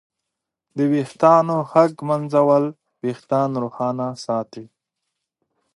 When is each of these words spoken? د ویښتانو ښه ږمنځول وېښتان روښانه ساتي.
د 0.77 0.79
ویښتانو 0.91 1.57
ښه 1.69 1.83
ږمنځول 1.97 2.65
وېښتان 3.03 3.49
روښانه 3.63 4.07
ساتي. 4.25 4.65